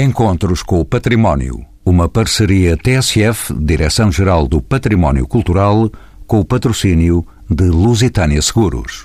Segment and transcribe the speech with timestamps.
[0.00, 1.66] Encontros com o Património.
[1.84, 5.90] Uma parceria TSF, Direção-Geral do Património Cultural,
[6.24, 9.04] com o patrocínio de Lusitânia Seguros.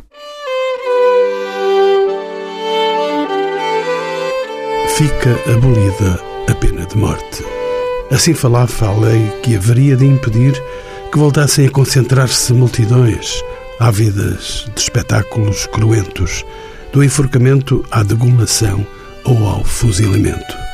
[4.95, 7.43] Fica abolida a pena de morte.
[8.11, 10.53] Assim falava a lei que haveria de impedir
[11.11, 13.43] que voltassem a concentrar-se multidões
[13.79, 16.45] ávidas de espetáculos cruentos,
[16.91, 18.85] do enforcamento à degulação
[19.25, 20.72] ou ao fuzilamento.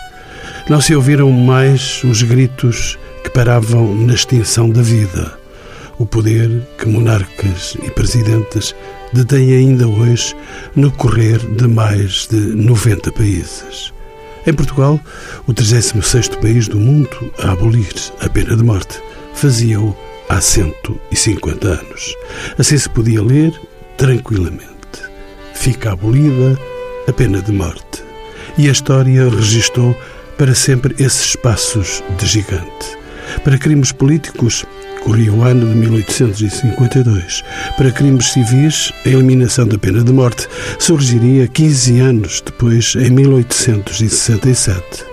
[0.69, 5.33] Não se ouviram mais os gritos que paravam na extinção da vida.
[5.97, 8.75] O poder que monarcas e presidentes
[9.11, 10.35] detêm ainda hoje
[10.75, 13.91] no correr de mais de 90 países.
[14.45, 14.99] Em Portugal,
[15.47, 17.91] o 36º país do mundo a abolir
[18.21, 19.01] a pena de morte,
[19.33, 19.97] fazia-o
[20.29, 22.15] há 150 anos.
[22.59, 23.59] Assim se podia ler
[23.97, 24.69] tranquilamente.
[25.55, 26.55] Fica abolida
[27.07, 28.03] a pena de morte.
[28.55, 29.95] E a história registou
[30.39, 32.97] para sempre esses passos de gigante.
[33.43, 34.65] Para crimes políticos,
[35.03, 37.43] corria o ano de 1852.
[37.75, 40.47] Para crimes civis, a eliminação da pena de morte
[40.79, 45.03] surgiria 15 anos depois, em 1867.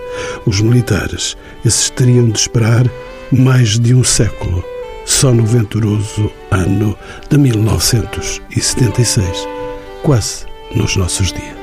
[0.45, 2.89] Os militares, esses teriam de esperar
[3.29, 4.63] mais de um século,
[5.05, 6.97] só no venturoso ano
[7.29, 9.45] de 1976.
[10.03, 11.56] Quase nos nossos dias.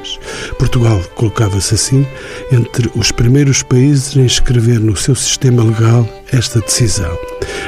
[0.54, 2.06] Portugal colocava-se assim
[2.50, 7.16] entre os primeiros países a inscrever no seu sistema legal esta decisão.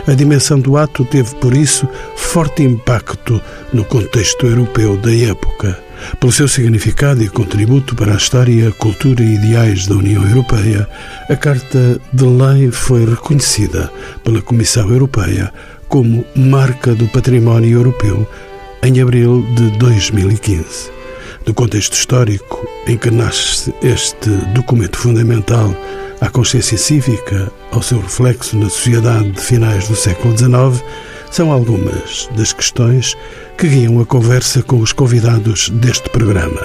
[0.06, 3.41] A dimensão do ato teve, por isso, forte impacto
[3.73, 5.78] no contexto europeu da época.
[6.20, 10.89] Pelo seu significado e contributo para a história, cultura e ideais da União Europeia,
[11.28, 13.91] a Carta de Lei foi reconhecida
[14.23, 15.53] pela Comissão Europeia
[15.89, 18.28] como Marca do Património Europeu
[18.83, 20.95] em abril de 2015
[21.47, 25.75] do contexto histórico em que nasce este documento fundamental
[26.20, 30.84] à consciência cívica, ao seu reflexo na sociedade de finais do século XIX,
[31.30, 33.16] são algumas das questões
[33.56, 36.62] que guiam a conversa com os convidados deste programa.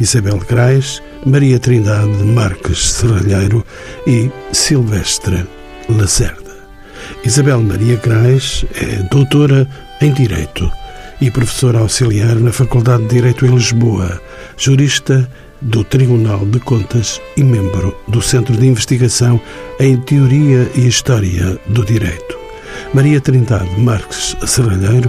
[0.00, 3.64] Isabel Grais, Maria Trindade Marques Serralheiro
[4.06, 5.46] e Silvestre
[5.88, 6.52] Lacerda.
[7.24, 9.68] Isabel Maria Grais é doutora
[10.00, 10.70] em Direito
[11.22, 14.20] e professora auxiliar na Faculdade de Direito em Lisboa,
[14.56, 19.40] jurista do Tribunal de Contas e membro do Centro de Investigação
[19.78, 22.36] em Teoria e História do Direito.
[22.92, 25.08] Maria Trindade Marques Serralheiro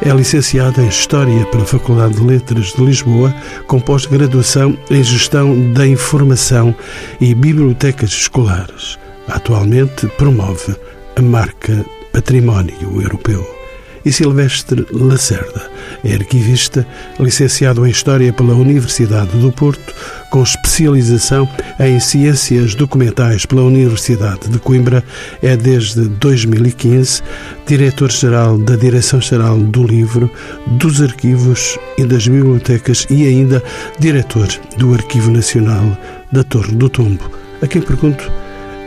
[0.00, 3.34] é licenciada em História pela Faculdade de Letras de Lisboa,
[3.66, 6.74] com pós-graduação em Gestão da Informação
[7.20, 8.98] e Bibliotecas Escolares.
[9.28, 10.74] Atualmente promove
[11.16, 13.59] a marca Património Europeu
[14.04, 15.70] e Silvestre Lacerda.
[16.04, 16.86] É arquivista,
[17.18, 19.94] licenciado em História pela Universidade do Porto,
[20.30, 25.04] com especialização em Ciências Documentais pela Universidade de Coimbra.
[25.42, 27.22] É desde 2015
[27.66, 30.30] diretor-geral da Direção-Geral do Livro,
[30.66, 33.62] dos Arquivos e das Bibliotecas e ainda
[33.98, 35.96] diretor do Arquivo Nacional
[36.32, 37.30] da Torre do Tombo.
[37.62, 38.30] A quem pergunto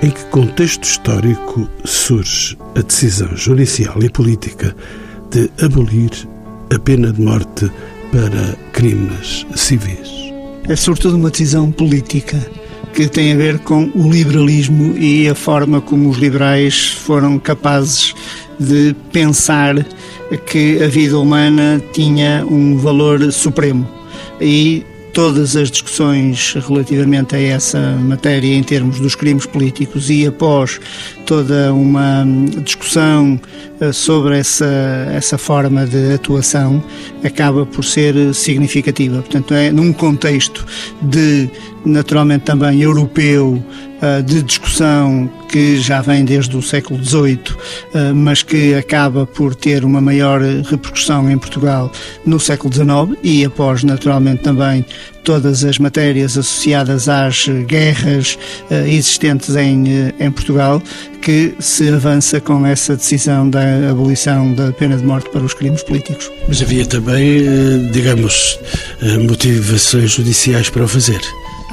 [0.02, 4.76] em que contexto histórico surge a decisão judicial e política
[5.34, 6.12] de abolir
[6.74, 7.70] a pena de morte
[8.12, 10.32] para crimes civis.
[10.70, 12.40] É sobretudo uma decisão política
[12.94, 18.14] que tem a ver com o liberalismo e a forma como os liberais foram capazes
[18.60, 19.84] de pensar
[20.46, 23.90] que a vida humana tinha um valor supremo.
[24.40, 30.82] E todas as discussões relativamente a essa matéria em termos dos crimes políticos e após
[31.26, 32.26] toda uma
[32.64, 33.40] discussão
[33.80, 34.66] eh, sobre essa,
[35.14, 36.84] essa forma de atuação
[37.24, 39.18] acaba por ser significativa.
[39.18, 40.66] Portanto, é num contexto
[41.02, 41.50] de,
[41.86, 43.64] naturalmente também europeu,
[44.04, 47.40] eh, de discussão que já vem desde o século XVIII,
[47.94, 51.90] eh, mas que acaba por ter uma maior repercussão em Portugal
[52.26, 54.86] no século XIX e após, naturalmente, também
[55.24, 58.38] todas as matérias associadas às guerras
[58.70, 59.86] uh, existentes em,
[60.20, 60.84] em Portugal,
[61.22, 65.82] que se avança com essa decisão da abolição da pena de morte para os crimes
[65.82, 66.30] políticos.
[66.46, 68.60] Mas havia também, digamos,
[69.26, 71.22] motivações judiciais para o fazer.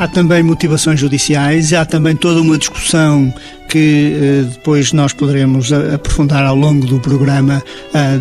[0.00, 3.31] Há também motivações judiciais, há também toda uma discussão
[3.70, 7.62] que eh, depois nós poderemos aprofundar ao longo do programa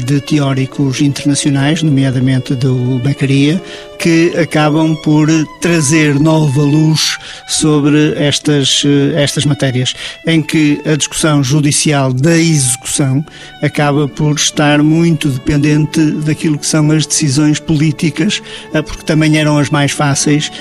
[0.05, 3.61] de teóricos internacionais, nomeadamente do Beccaria,
[3.97, 5.27] que acabam por
[5.59, 7.17] trazer nova luz
[7.47, 8.83] sobre estas,
[9.15, 9.93] estas matérias,
[10.25, 13.25] em que a discussão judicial da execução
[13.61, 18.41] acaba por estar muito dependente daquilo que são as decisões políticas,
[18.85, 20.51] porque também eram as mais fáceis,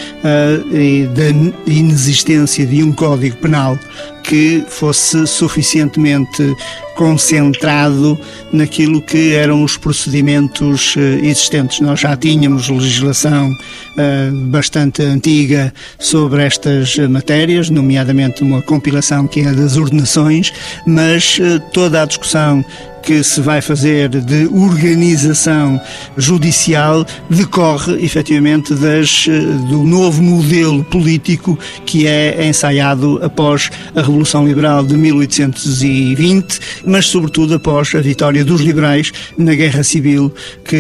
[0.73, 3.79] e da inexistência de um código penal
[4.29, 6.55] que fosse suficientemente
[6.99, 8.19] concentrado
[8.53, 11.79] naquilo que eram os procedimentos eh, existentes.
[11.79, 19.53] Nós já tínhamos legislação uh, bastante antiga sobre estas matérias, nomeadamente uma compilação que é
[19.53, 20.53] das ordenações,
[20.85, 21.39] mas
[21.73, 22.65] toda a discussão
[23.09, 25.81] que se vai fazer de organização
[26.19, 29.27] judicial decorre efetivamente das,
[29.71, 37.55] do novo modelo político que é ensaiado após a Revolução Liberal de 1820, mas sobretudo
[37.55, 40.33] após a vitória dos liberais na Guerra Civil,
[40.65, 40.77] que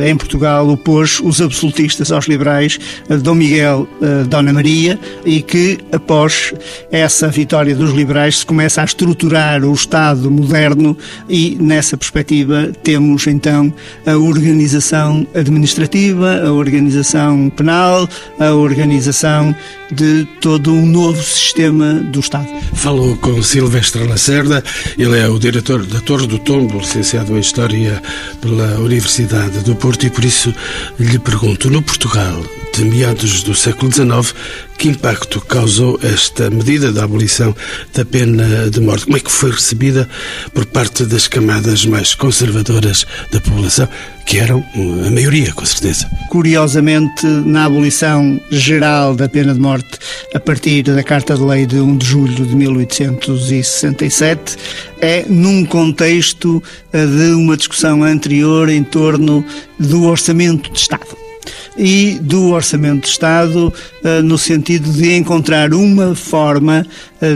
[0.00, 2.78] eh, em Portugal opôs os absolutistas aos liberais,
[3.22, 3.88] Dom Miguel,
[4.28, 6.52] Dona Maria, e que após
[6.90, 10.96] essa vitória dos liberais se começa a estruturar o Estado moderno
[11.28, 13.72] e nessa perspectiva temos então
[14.06, 18.08] a organização administrativa, a organização penal,
[18.38, 19.54] a organização
[19.90, 22.48] de todo um novo sistema do Estado.
[22.74, 24.64] Falou com Silvestre Lacerda,
[24.96, 28.02] ele é o diretor da Torre do Tombo, licenciado em História
[28.40, 30.54] pela Universidade do Porto, e por isso
[30.98, 32.42] lhe pergunto: no Portugal
[32.72, 34.34] de meados do século XIX,
[34.78, 37.54] que impacto causou esta medida da abolição
[37.94, 39.04] da pena de morte?
[39.04, 40.08] Como é que foi recebida
[40.54, 43.86] por parte das camadas mais conservadoras da população,
[44.26, 44.64] que eram
[45.06, 46.08] a maioria, com certeza?
[46.30, 49.98] Curiosamente, na abolição geral da pena de morte,
[50.34, 54.56] a partir da Carta de Lei de 1 de julho de 1867,
[55.00, 59.44] é num contexto eh, de uma discussão anterior em torno
[59.78, 61.21] do orçamento de Estado
[61.76, 63.72] e do Orçamento de Estado,
[64.04, 66.86] eh, no sentido de encontrar uma forma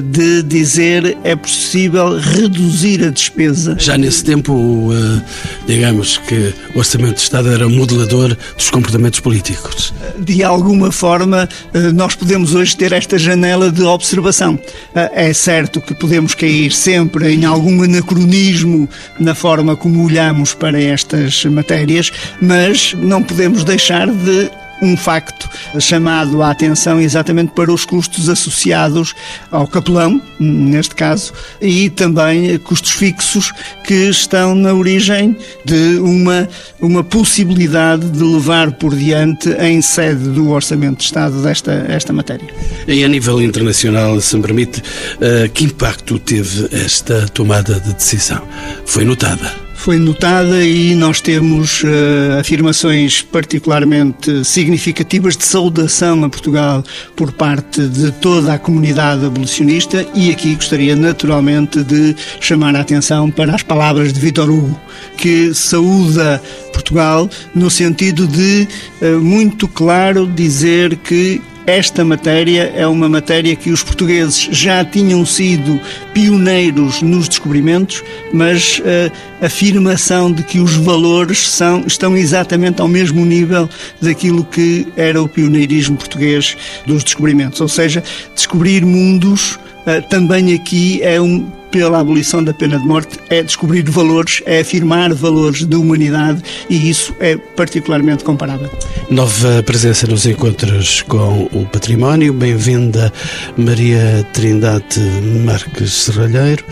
[0.02, 3.76] de dizer é possível reduzir a despesa.
[3.78, 5.22] Já nesse tempo, eh,
[5.66, 9.92] digamos que o Orçamento de Estado era modelador dos comportamentos políticos.
[10.18, 11.48] De alguma forma,
[11.94, 14.58] nós podemos hoje ter esta janela de observação.
[14.94, 18.88] É certo que podemos cair sempre em algum anacronismo
[19.18, 24.50] na forma como olhamos para estas matérias, mas não podemos deixar de de
[24.82, 29.14] um facto chamado a atenção exatamente para os custos associados
[29.50, 33.52] ao capelão, neste caso, e também custos fixos
[33.84, 36.49] que estão na origem de uma,
[36.81, 42.49] uma possibilidade de levar por diante em sede do Orçamento de Estado desta esta matéria.
[42.87, 44.82] E a nível internacional, se me permite,
[45.20, 48.43] eh, que impacto teve esta tomada de decisão?
[48.84, 49.65] Foi notada?
[49.76, 56.82] Foi notada e nós temos uh, afirmações particularmente significativas de saudação a Portugal
[57.14, 63.31] por parte de toda a comunidade abolicionista e aqui gostaria naturalmente de chamar a atenção
[63.31, 64.81] para as palavras de Vitor Hugo,
[65.17, 68.67] que saúda Portugal no sentido de
[69.02, 75.26] uh, muito claro dizer que esta matéria é uma matéria que os portugueses já tinham
[75.26, 75.80] sido
[76.14, 79.10] pioneiros nos descobrimentos, mas eh,
[79.40, 83.68] a afirmação de que os valores são, estão exatamente ao mesmo nível
[84.00, 87.60] daquilo que era o pioneirismo português dos descobrimentos.
[87.60, 88.02] Ou seja,
[88.34, 93.82] descobrir mundos uh, também aqui é um pela abolição da pena de morte é descobrir
[93.90, 98.70] valores, é afirmar valores da humanidade e isso é particularmente comparável.
[99.10, 102.32] Nova presença nos encontros com o património.
[102.32, 103.12] Bem-vinda,
[103.56, 105.00] Maria Trindade
[105.44, 106.64] Marques Serralheiro.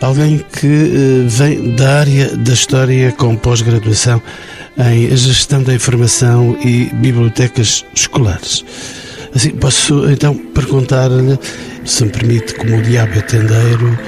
[0.00, 4.22] Alguém que uh, vem da área da história com pós-graduação
[4.78, 8.64] em gestão da informação e bibliotecas escolares.
[9.34, 11.38] Assim, posso então perguntar-lhe
[11.84, 13.98] se me permite, como o diabo é tendeiro,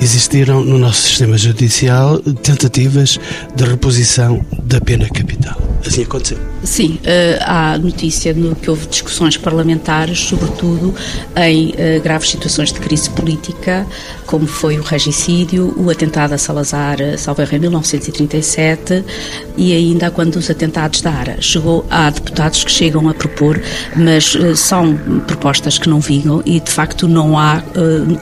[0.00, 3.18] existiram no nosso sistema judicial tentativas
[3.54, 5.56] de reposição da pena capital.
[5.86, 6.38] Assim aconteceu.
[6.64, 10.94] Sim, uh, há notícia no que houve discussões parlamentares, sobretudo
[11.36, 13.86] em uh, graves situações de crise política,
[14.26, 19.02] como foi o regicídio, o atentado a Salazar, eh, salvo em 1937,
[19.56, 21.36] e ainda quando os atentados da ARA.
[21.40, 23.58] Chegou, há deputados que chegam a propor,
[23.96, 24.94] mas são
[25.26, 27.62] propostas que não vingam e, de facto, não há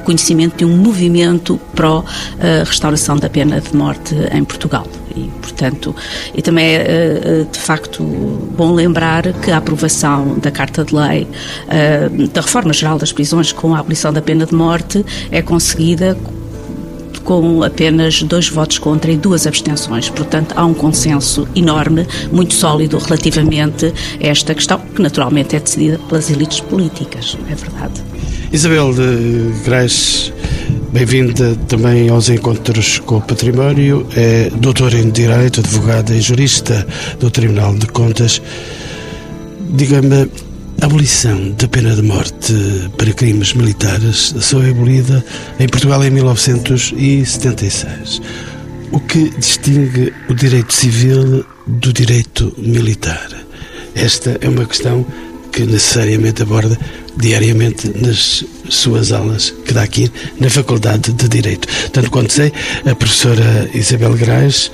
[0.04, 5.94] conhecimento de um movimento pró-restauração da pena de morte em Portugal E, portanto,
[6.34, 11.26] e também é, eh, de facto, bom lembrar que a aprovação da Carta de Lei
[11.68, 16.16] eh, da Reforma Geral das Prisões com a abolição da pena de morte é conseguida
[17.26, 20.08] com apenas dois votos contra e duas abstenções.
[20.08, 23.92] Portanto, há um consenso enorme, muito sólido relativamente
[24.22, 28.00] a esta questão, que naturalmente é decidida pelas elites políticas, é verdade.
[28.52, 30.32] Isabel de Grais,
[30.96, 34.06] bem-vinda também aos encontros com o património.
[34.16, 36.86] É doutora em Direito, advogada e jurista
[37.20, 38.40] do Tribunal de Contas.
[39.74, 40.30] Diga-me,
[40.80, 42.54] a abolição da pena de morte
[42.96, 45.22] para crimes militares só é abolida
[45.60, 48.22] em Portugal em 1976.
[48.90, 53.28] O que distingue o direito civil do direito militar?
[53.94, 55.04] Esta é uma questão
[55.52, 56.78] que necessariamente aborda
[57.16, 61.68] diariamente nas suas aulas que dá aqui na Faculdade de Direito.
[61.92, 62.52] Tanto quanto sei,
[62.84, 64.70] a professora Isabel Grais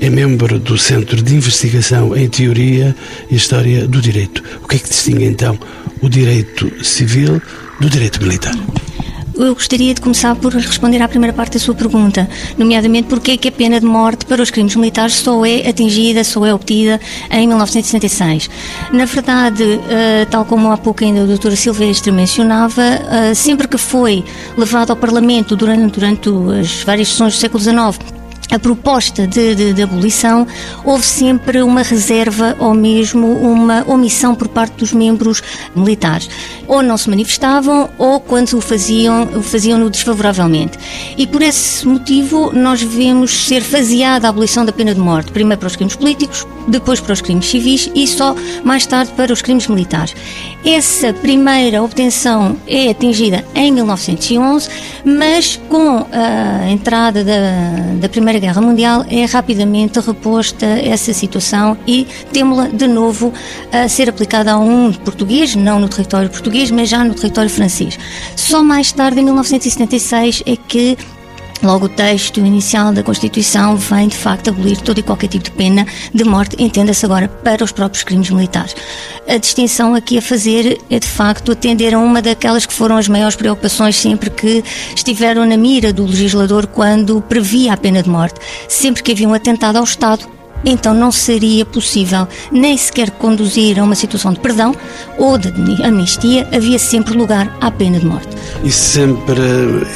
[0.00, 2.94] é membro do Centro de Investigação em Teoria
[3.30, 4.42] e História do Direito.
[4.62, 5.58] O que é que distingue então
[6.00, 7.40] o direito civil
[7.80, 8.54] do direito militar?
[9.36, 13.36] Eu gostaria de começar por responder à primeira parte da sua pergunta, nomeadamente porque é
[13.36, 17.00] que a pena de morte para os crimes militares só é atingida, só é obtida
[17.30, 18.48] em 1976.
[18.92, 23.76] Na verdade, eh, tal como há pouco ainda a doutora Silvestre mencionava, eh, sempre que
[23.76, 24.24] foi
[24.56, 26.28] levado ao Parlamento durante, durante
[26.60, 28.13] as várias sessões do século XIX
[28.50, 30.46] a proposta de, de, de, abolição,
[30.84, 35.42] houve sempre uma reserva ou mesmo uma omissão por parte dos membros
[35.74, 36.28] militares.
[36.66, 40.78] Ou não se manifestavam ou quando o faziam, o faziam-no desfavoravelmente.
[41.16, 45.58] E por esse motivo nós vemos ser faseada a abolição da pena de morte, primeiro
[45.58, 49.42] para os crimes políticos, depois para os crimes civis e só mais tarde para os
[49.42, 50.14] crimes militares.
[50.64, 54.68] Essa primeira obtenção é atingida em 1911,
[55.04, 62.06] mas com a entrada da, da Primeira Guerra Mundial é rapidamente reposta essa situação e
[62.32, 63.32] temos-la de novo
[63.72, 67.98] a ser aplicada a um português, não no território português, mas já no território francês.
[68.36, 70.96] Só mais tarde, em 1976, é que
[71.64, 75.50] Logo, o texto inicial da Constituição vem, de facto, abolir todo e qualquer tipo de
[75.50, 78.76] pena de morte, entenda-se agora, para os próprios crimes militares.
[79.26, 83.08] A distinção aqui a fazer é, de facto, atender a uma daquelas que foram as
[83.08, 84.62] maiores preocupações sempre que
[84.94, 88.38] estiveram na mira do legislador quando previa a pena de morte.
[88.68, 90.33] Sempre que havia um atentado ao Estado,
[90.64, 94.74] então não seria possível nem sequer conduzir a uma situação de perdão
[95.18, 95.48] ou de
[95.82, 98.28] amnistia, havia sempre lugar à pena de morte.
[98.62, 99.40] E sempre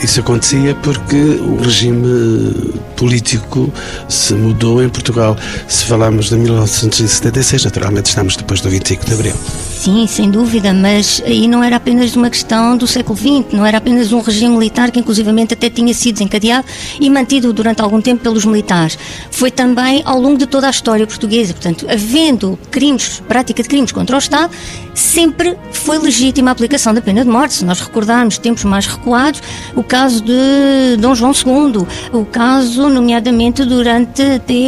[0.02, 2.54] isso acontecia porque o regime
[2.96, 3.72] político
[4.08, 5.36] se mudou em Portugal.
[5.66, 9.34] Se falarmos de 1976, naturalmente estamos depois do 25 de Abril.
[9.78, 13.78] Sim, sem dúvida, mas aí não era apenas uma questão do século XX, não era
[13.78, 16.66] apenas um regime militar que inclusivamente até tinha sido desencadeado
[17.00, 18.98] e mantido durante algum tempo pelos militares.
[19.30, 23.92] Foi também ao longo de toda a história portuguesa, portanto, havendo crimes, prática de crimes
[23.92, 24.52] contra o Estado,
[24.92, 27.54] sempre foi legítima a aplicação da pena de morte.
[27.54, 29.40] Se nós recordarmos tempos mais recuados,
[29.76, 34.20] o caso de Dom João II, o caso, nomeadamente, durante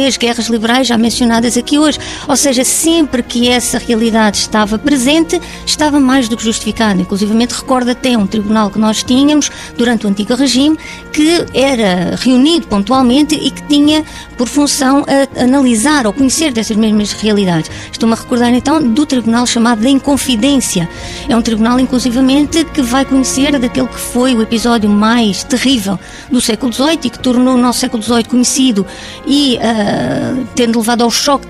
[0.07, 1.99] as guerras liberais já mencionadas aqui hoje.
[2.25, 7.01] Ou seja, sempre que essa realidade estava presente, estava mais do que justificada.
[7.01, 10.77] Inclusive, recordo até um tribunal que nós tínhamos durante o antigo regime,
[11.11, 14.05] que era reunido pontualmente e que tinha
[14.37, 15.03] por função
[15.37, 17.69] analisar ou conhecer dessas mesmas realidades.
[17.91, 20.89] Estou-me a recordar então do tribunal chamado da Inconfidência Confidência.
[21.27, 25.99] É um tribunal, inclusivamente, que vai conhecer daquele que foi o episódio mais terrível
[26.31, 28.85] do século XVIII e que tornou o nosso século XVIII conhecido
[29.25, 31.47] e uh, tendo levado ao choque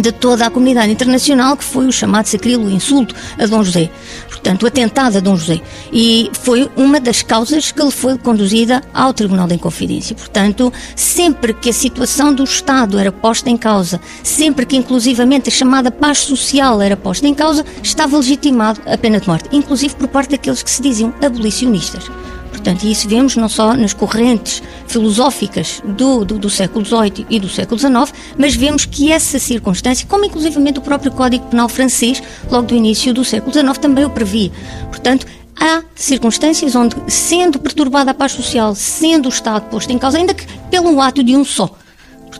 [0.00, 3.90] de toda a comunidade internacional, que foi o chamado sacrílego insulto a Dom José,
[4.28, 5.60] portanto, o atentado a Dom José.
[5.92, 10.14] E foi uma das causas que lhe foi conduzida ao Tribunal da Inconfidência.
[10.14, 15.52] Portanto, sempre que a situação do Estado era posta em causa, sempre que, inclusivamente, a
[15.52, 20.08] chamada paz social era posta em causa, estava legitimado a pena de morte, inclusive por
[20.08, 22.10] parte daqueles que se diziam abolicionistas.
[22.54, 27.48] Portanto, isso vemos não só nas correntes filosóficas do, do, do, século XVIII e do
[27.48, 32.68] século XIX, mas vemos que essa circunstância, como inclusivamente o próprio Código Penal francês, logo
[32.68, 34.52] do início do século XIX, também o previa.
[34.86, 35.26] Portanto,
[35.58, 40.32] há circunstâncias onde, sendo perturbada a paz social, sendo o Estado posto em causa, ainda
[40.32, 41.76] que pelo ato de um só,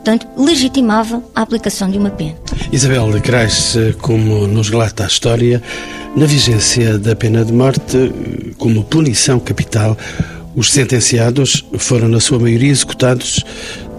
[0.05, 2.35] portanto, legitimava a aplicação de uma pena.
[2.71, 5.61] Isabel de como nos relata a história,
[6.15, 8.13] na vigência da pena de morte,
[8.59, 9.97] como punição capital,
[10.55, 13.43] os sentenciados foram, na sua maioria, executados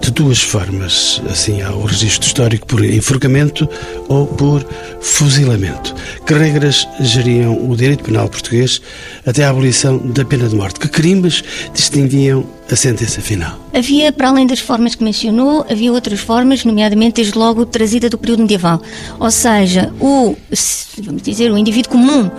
[0.00, 1.20] de duas formas.
[1.28, 3.68] Assim, há o registro histórico por enforcamento
[4.06, 4.64] ou por
[5.00, 5.92] fuzilamento.
[6.24, 8.80] Que regras geriam o direito penal português
[9.26, 10.78] até a abolição da pena de morte?
[10.78, 11.42] Que crimes
[11.74, 13.58] distinguiam a sentença final?
[13.72, 18.18] Havia, para além das formas que mencionou, havia outras formas, nomeadamente, desde logo, trazida do
[18.18, 18.80] período medieval.
[19.18, 20.36] Ou seja, o,
[20.98, 22.30] vamos dizer, o indivíduo comum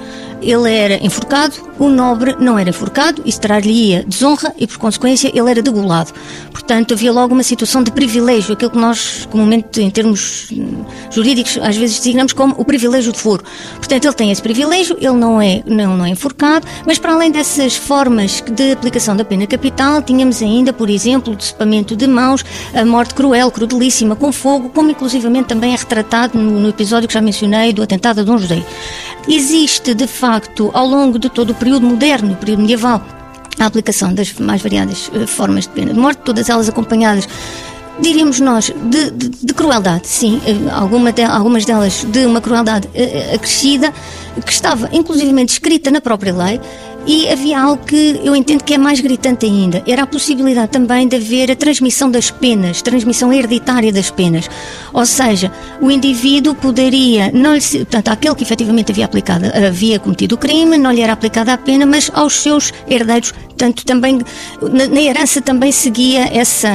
[0.42, 5.50] ele era enforcado, o nobre não era enforcado, isso traria desonra e, por consequência, ele
[5.50, 6.12] era degolado.
[6.52, 11.58] Portanto, havia logo uma situação de privilégio, aquilo que nós, comumente, em termos hum, jurídicos,
[11.62, 13.44] às vezes designamos como o privilégio de foro.
[13.76, 17.32] Portanto, ele tem esse privilégio, ele não é, não, não é enforcado, mas para além
[17.32, 22.44] dessas formas de aplicação da pena capital, tínhamos ainda, por exemplo, o decepamento de mãos,
[22.74, 27.14] a morte cruel, crudelíssima, com fogo, como inclusivamente também é retratado no, no episódio que
[27.14, 28.64] já mencionei do atentado a Dom José.
[29.28, 33.06] Existe, de facto, ao longo de todo o período moderno, o período medieval,
[33.60, 37.28] a aplicação das mais variadas eh, formas de pena de morte, todas elas acompanhadas
[38.00, 42.88] diríamos nós, de, de, de crueldade, sim, eh, alguma de, algumas delas de uma crueldade
[42.88, 43.92] uh, acrescida,
[44.46, 46.62] que estava inclusivamente escrita na própria lei,
[47.08, 51.08] e havia algo que eu entendo que é mais gritante ainda, era a possibilidade também
[51.08, 54.50] de haver a transmissão das penas, transmissão hereditária das penas.
[54.92, 60.36] Ou seja, o indivíduo poderia, não lhe, portanto, aquele que efetivamente havia, aplicado, havia cometido
[60.36, 64.20] o crime, não lhe era aplicada a pena, mas aos seus herdeiros, portanto, também,
[64.62, 66.70] na, na herança também seguia essa,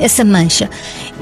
[0.00, 0.70] essa mancha.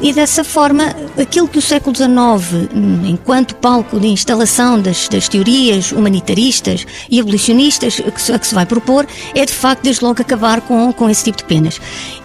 [0.03, 2.69] E dessa forma, aquilo que o século XIX,
[3.05, 8.21] enquanto palco de instalação das, das teorias humanitaristas e abolicionistas que
[8.51, 11.81] se vai propor, é de facto, desde logo, acabar com, com esse tipo de penas.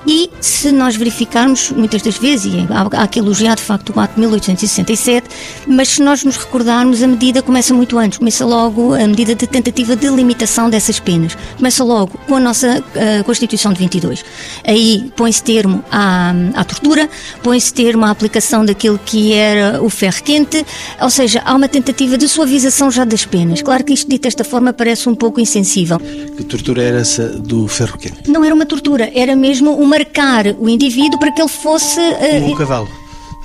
[0.08, 4.14] E se nós verificarmos, muitas das vezes, e há, que elogiar de facto o ato
[4.14, 5.28] de 1867,
[5.68, 9.48] mas se nós nos recordarmos, a medida começa muito antes, começa logo a medida de
[9.48, 11.36] tentativa de limitação dessas penas.
[11.58, 14.24] Começa logo com a nossa uh, Constituição de 22.
[14.64, 17.10] Aí põe-se termo à, à tortura,
[17.42, 20.64] põe-se termo à aplicação daquilo que era o ferro quente,
[21.02, 23.62] ou seja, há uma tentativa de suavização já das penas.
[23.62, 26.00] Claro que isto dito desta forma parece um pouco insensível.
[26.00, 28.30] Que tortura era essa do ferro quente?
[28.30, 32.00] Não era uma tortura, era mesmo uma marcar o indivíduo para que ele fosse.
[32.00, 32.88] Uh, um cavalo.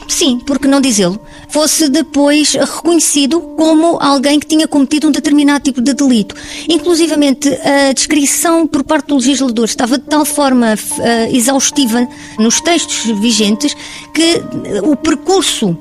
[0.09, 5.81] Sim, porque não dizê-lo, fosse depois reconhecido como alguém que tinha cometido um determinado tipo
[5.81, 6.35] de delito.
[6.69, 12.09] Inclusivamente, a descrição por parte do legislador estava de tal forma uh, exaustiva
[12.41, 13.77] nos textos vigentes
[14.13, 14.43] que
[14.83, 15.79] o percurso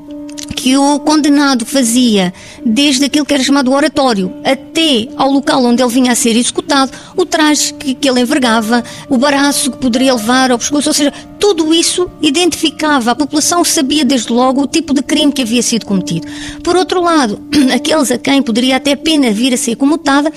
[0.56, 2.34] que o condenado fazia
[2.66, 6.92] desde aquilo que era chamado oratório até ao local onde ele vinha a ser executado,
[7.16, 11.14] o traje que, que ele envergava, o baraço que poderia levar ao pescoço, ou seja,
[11.40, 15.86] tudo isso identificava, a população sabia desde logo o tipo de crime que havia sido
[15.86, 16.28] cometido.
[16.64, 17.42] Por outro lado,
[17.74, 20.32] aqueles a quem poderia até pena vir a ser comutada,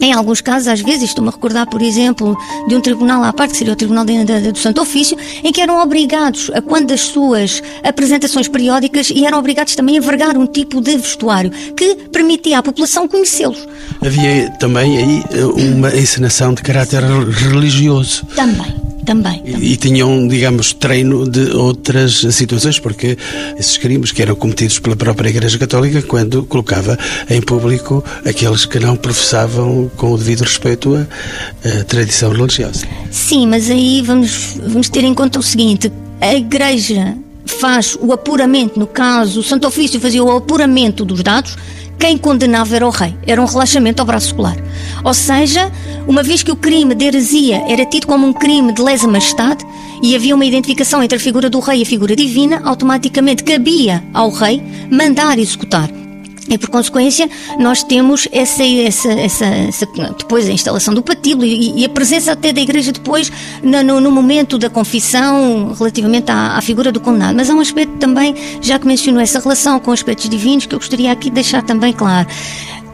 [0.00, 2.36] em alguns casos, às vezes, estou-me a recordar, por exemplo,
[2.68, 5.52] de um tribunal à parte, que seria o Tribunal de, de, do Santo Ofício, em
[5.52, 10.36] que eram obrigados, a quando das suas apresentações periódicas, e eram obrigados também a vergar
[10.36, 13.66] um tipo de vestuário que permitia à população conhecê-los.
[14.04, 18.24] Havia também aí eh, uma encenação de caráter religioso.
[18.34, 18.88] Também.
[19.08, 19.42] Também, também.
[19.62, 23.16] E, tinham, digamos, treino de outras situações, porque
[23.58, 26.98] esses crimes que eram cometidos pela própria Igreja Católica quando colocava
[27.30, 32.86] em público aqueles que não professavam com o devido respeito à, tradição religiosa.
[33.10, 35.90] Sim, mas aí vamos, vamos ter em conta o seguinte:
[36.20, 37.16] a Igreja
[37.46, 41.56] faz o apuramento, no caso, o Santo Ofício fazia o apuramento dos dados,
[41.98, 44.56] quem condenava era o rei, era um relaxamento ao braço secular.
[45.04, 45.70] Ou seja,
[46.06, 49.64] uma vez que o crime de heresia era tido como um crime de lesa majestade
[50.02, 54.02] e havia uma identificação entre a figura do rei e a figura divina, automaticamente cabia
[54.14, 55.90] ao rei mandar executar.
[56.48, 61.80] E por consequência, nós temos essa, essa, essa, essa depois a instalação do patíbulo e,
[61.80, 63.30] e, a presença até da Igreja depois
[63.62, 67.36] no, no momento da confissão relativamente à, à, figura do condenado.
[67.36, 70.78] Mas há um aspecto também, já que mencionou essa relação com aspectos divinos, que eu
[70.78, 72.26] gostaria aqui de deixar também claro.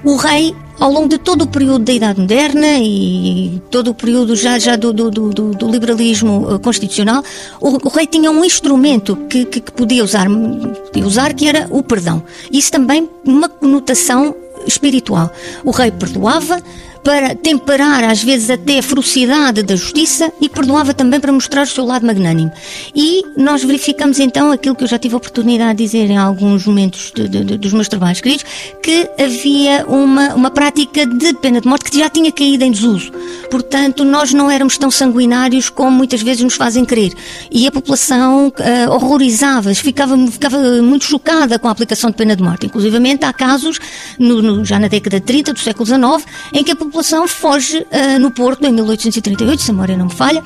[0.03, 4.35] O rei ao longo de todo o período da Idade Moderna e todo o período
[4.37, 7.23] já, já do, do, do, do liberalismo eh, constitucional,
[7.61, 11.69] o, o, rei tinha um instrumento que, que, que podia, usar, podia usar, que era
[11.71, 12.23] o perdão.
[12.51, 14.35] Isso também uma conotação
[14.67, 15.31] espiritual.
[15.65, 16.61] O rei perdoava,
[17.05, 21.67] para temperar às vezes até a ferocidade da justiça e perdoava também para mostrar o
[21.67, 22.51] seu lado magnânimo.
[22.95, 26.67] E nós verificamos então aquilo que eu já tive a oportunidade de dizer em alguns
[26.67, 28.47] momentos de, de, dos meus trabalhos escritos,
[28.83, 33.13] que havia uma, uma prática de pena de morte que já tinha caído em desuso.
[33.51, 37.13] Portanto, nós não éramos tão sanguinários como muitas vezes nos fazem crer.
[37.51, 42.43] E a população uh, horrorizava, ficava, ficava muito chocada com a aplicação de pena de
[42.43, 42.67] morte.
[42.67, 43.79] Inclusive, há casos,
[44.19, 46.94] no, no, já na década de 30 do século XIX, em que a população
[47.35, 50.43] foge uh, no Porto, em 1838, se a memória não me falha,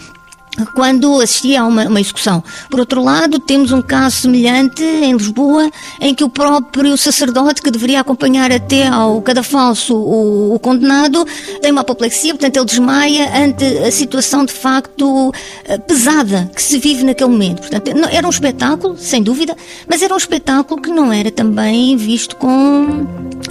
[0.75, 2.43] quando assistia a uma, uma, execução.
[2.71, 7.71] Por outro lado, temos um caso semelhante em Lisboa, em que o próprio sacerdote que
[7.71, 11.25] deveria acompanhar até ao cadafalso o, o condenado
[11.61, 15.33] tem uma apoplexia, portanto ele desmaia ante a situação de facto
[15.65, 17.61] eh, pesada que se vive naquele momento.
[17.61, 19.57] Portanto, era um espetáculo, sem dúvida,
[19.89, 23.07] mas era um espetáculo que não era também visto com,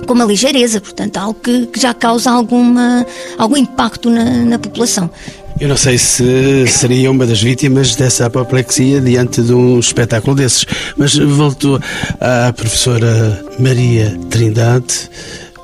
[0.05, 3.05] com uma ligeireza, portanto, algo que, que já causa alguma,
[3.37, 5.09] algum impacto na, na população.
[5.59, 10.65] Eu não sei se seria uma das vítimas dessa apoplexia diante de um espetáculo desses,
[10.95, 11.81] mas volto
[12.19, 15.09] à professora Maria Trindade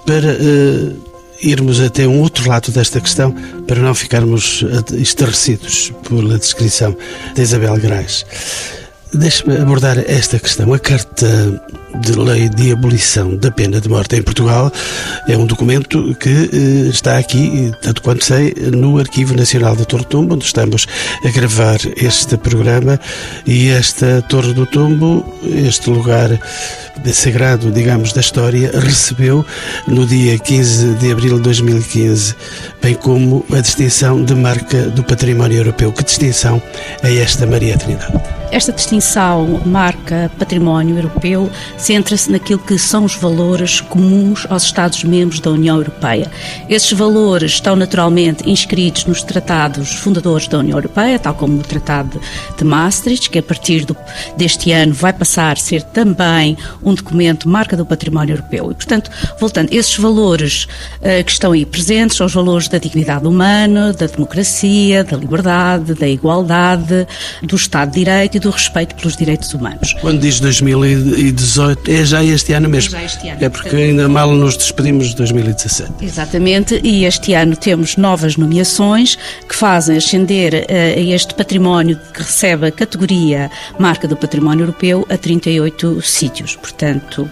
[0.03, 1.03] para uh,
[1.43, 3.31] irmos até um outro lado desta questão,
[3.67, 6.95] para não ficarmos estarrecidos pela descrição
[7.35, 8.25] de Isabel Grais.
[9.13, 10.73] Deixe-me abordar esta questão.
[10.73, 11.61] A Carta
[11.99, 14.71] de Lei de Abolição da Pena de Morte em Portugal
[15.27, 20.03] é um documento que eh, está aqui, tanto quanto sei, no Arquivo Nacional da Torre
[20.03, 20.87] do Tombo, onde estamos
[21.23, 22.99] a gravar este programa.
[23.45, 26.39] E esta Torre do Tombo, este lugar
[27.11, 29.45] sagrado, digamos, da história, recebeu
[29.87, 32.35] no dia 15 de abril de 2015,
[32.81, 35.91] bem como a distinção de marca do património europeu.
[35.91, 36.61] Que distinção
[37.01, 38.13] é esta, Maria Trindade?
[38.51, 41.49] Esta distinção marca património europeu
[41.83, 46.31] centra-se naquilo que são os valores comuns aos Estados-membros da União Europeia.
[46.69, 52.21] Esses valores estão naturalmente inscritos nos tratados fundadores da União Europeia, tal como o Tratado
[52.57, 53.97] de Maastricht, que a partir do,
[54.37, 58.71] deste ano vai passar a ser também um documento marca do património europeu.
[58.71, 60.63] E, portanto, voltando, esses valores
[61.01, 65.95] uh, que estão aí presentes são os valores da dignidade humana, da democracia, da liberdade,
[65.95, 67.05] da igualdade,
[67.41, 69.93] do Estado de Direito e do respeito pelos direitos humanos.
[69.99, 72.95] Quando diz 2018, é já este ano mesmo.
[72.95, 73.43] É, este ano.
[73.43, 75.91] é porque ainda mal nos despedimos de 2017.
[76.01, 82.21] Exatamente, e este ano temos novas nomeações que fazem ascender uh, a este património que
[82.21, 86.55] recebe a categoria Marca do Património Europeu a 38 sítios.
[86.55, 87.29] Portanto,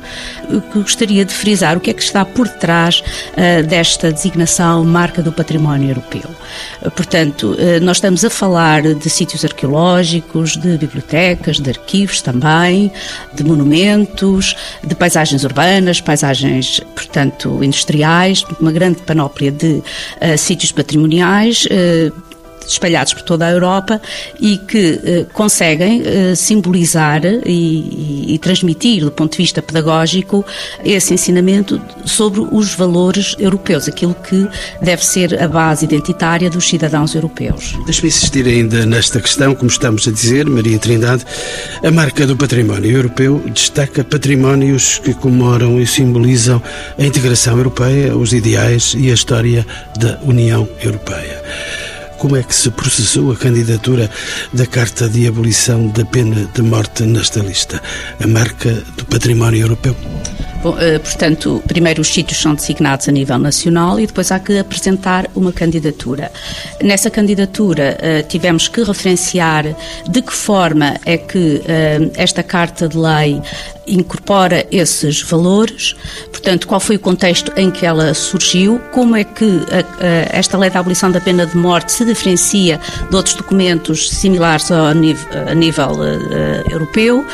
[0.74, 5.32] gostaria de frisar o que é que está por trás uh, desta designação Marca do
[5.32, 6.30] Património Europeu.
[6.82, 12.92] Uh, portanto, nós estamos a falar de sítios arqueológicos, de bibliotecas, de arquivos também,
[13.34, 14.31] de monumentos,
[14.84, 21.66] de paisagens urbanas, paisagens, portanto, industriais, uma grande panóplia de uh, sítios patrimoniais.
[21.66, 22.31] Uh,
[22.68, 24.02] espalhados por toda a Europa
[24.40, 30.46] e que eh, conseguem eh, simbolizar e, e, transmitir, do ponto de vista pedagógico,
[30.84, 34.48] esse ensinamento sobre os valores europeus, aquilo que
[34.82, 37.76] deve ser a base identitária dos cidadãos europeus.
[37.86, 41.26] Deixe-me insistir ainda nesta questão, como estamos a dizer, Maria Trindade,
[41.84, 46.62] a marca do património europeu destaca patrimónios que comemoram e simbolizam
[46.98, 49.66] a integração europeia, os ideais e a história
[50.00, 51.42] da União Europeia
[52.22, 54.08] como é que se processou a candidatura
[54.54, 57.82] da Carta de Abolição da Pena de Morte nesta lista,
[58.20, 59.96] a marca do património europeu?
[60.64, 64.60] Bom, eh, portanto, primeiro os sítios são designados a nível nacional e depois há que
[64.60, 66.32] apresentar uma candidatura.
[66.84, 69.76] Nessa candidatura eh, tivemos que referenciar
[70.08, 73.42] de que forma é que eh, esta Carta de Lei
[73.88, 75.96] incorpora esses valores,
[76.32, 79.60] portanto, qual foi o contexto em que ela surgiu, como é que
[80.32, 84.94] esta lei da abolição da pena de morte se diferencia de outros documentos similares a
[84.94, 85.92] nível, a nível
[86.70, 87.26] europeu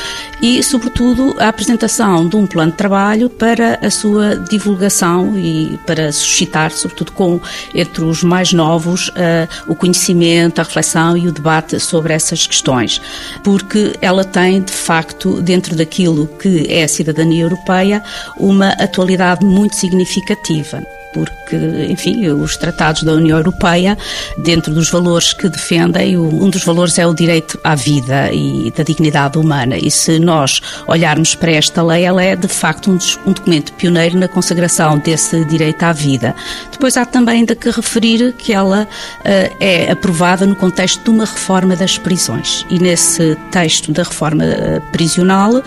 [0.41, 6.12] e, sobretudo, a apresentação de um plano de trabalho para a sua divulgação e para
[6.12, 7.39] suscitar, sobretudo com
[7.73, 13.01] entre os mais novos, uh, o conhecimento, a reflexão e o debate sobre essas questões,
[13.43, 18.03] porque ela tem, de facto, dentro daquilo que é a cidadania europeia,
[18.38, 20.82] uma atualidade muito significativa
[21.13, 21.56] porque,
[21.89, 23.98] enfim, os tratados da União Europeia,
[24.38, 28.84] dentro dos valores que defendem, um dos valores é o direito à vida e da
[28.84, 29.78] dignidade humana.
[29.78, 34.28] E se nós olharmos para esta lei, ela é de facto um, documento pioneiro na
[34.28, 36.36] consagração desse direito à vida.
[36.72, 41.26] Depois há também ainda que referir que ela uh, é aprovada no contexto de uma
[41.26, 42.65] reforma das prisões.
[42.70, 45.63] E nesse texto da reforma uh, prisional uh,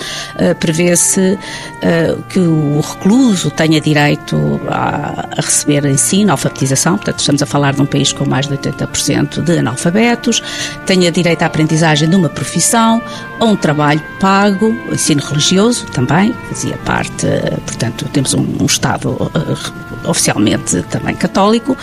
[0.59, 1.38] prevê-se
[2.29, 7.82] que o recluso tenha direito a a receber ensino, alfabetização, portanto estamos a falar de
[7.82, 10.42] um país com mais de 80% de analfabetos,
[10.86, 13.02] tenha direito à aprendizagem de uma profissão,
[13.38, 17.26] a um trabalho pago, ensino religioso também, fazia parte,
[17.66, 21.76] portanto temos um, um Estado uh, oficialmente também católico,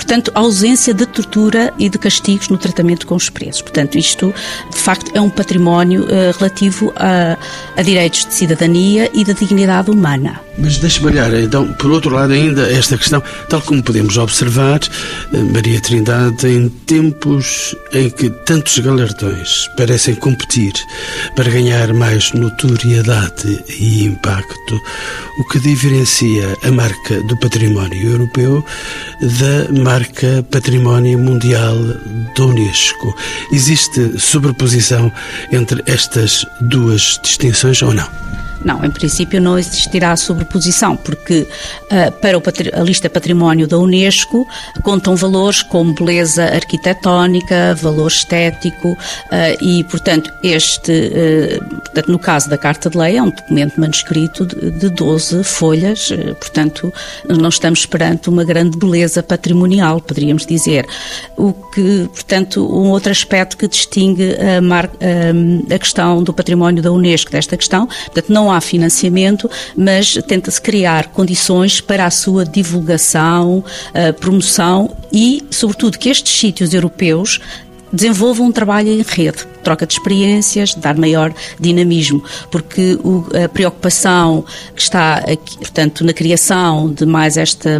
[0.00, 3.60] portanto, ausência de tortura e de castigos no tratamento com os presos.
[3.60, 4.32] Portanto, isto,
[4.70, 7.36] de facto, é um património uh, relativo a,
[7.76, 10.40] a direitos de cidadania e de dignidade humana.
[10.56, 14.80] Mas deixe-me olhar, então, por outro lado, ainda esta questão, tal como podemos observar,
[15.32, 20.72] eh, Maria Trindade, em tempos em que tantos galardões parecem competir
[21.34, 24.80] para ganhar mais notoriedade e impacto,
[25.38, 28.62] o que diferencia a marca do património europeu
[29.20, 29.89] da marca
[30.50, 31.76] património mundial
[32.36, 33.12] da Unesco.
[33.52, 35.10] Existe sobreposição
[35.50, 38.08] entre estas duas distinções ou não?
[38.64, 41.46] Não, em princípio não existirá sobreposição, porque
[41.84, 42.38] uh, para
[42.78, 44.46] a lista património da Unesco
[44.82, 48.96] contam valores como beleza arquitetónica, valor estético uh,
[49.60, 54.44] e, portanto, este, uh, portanto, no caso da Carta de Lei, é um documento manuscrito
[54.44, 56.92] de, de 12 folhas, portanto,
[57.28, 60.86] não estamos perante uma grande beleza patrimonial, poderíamos dizer.
[61.36, 67.30] O que, portanto, um outro aspecto que distingue a, a questão do património da Unesco
[67.30, 74.12] desta questão, portanto, não há financiamento, mas tenta-se criar condições para a sua divulgação, uh,
[74.18, 77.40] promoção e, sobretudo, que estes sítios europeus
[77.92, 84.44] desenvolvam um trabalho em rede troca de experiências, dar maior dinamismo, porque o, a preocupação
[84.74, 87.78] que está aqui, portanto, na criação de mais esta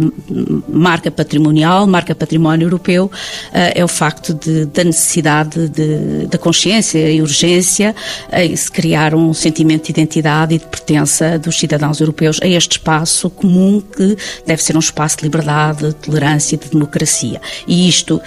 [0.67, 3.11] marca patrimonial, marca património europeu, uh,
[3.53, 7.95] é o facto de, da necessidade de, da consciência e urgência
[8.33, 12.73] em se criar um sentimento de identidade e de pertença dos cidadãos europeus a este
[12.73, 17.41] espaço comum que deve ser um espaço de liberdade, de tolerância e de democracia.
[17.67, 18.21] E isto uh,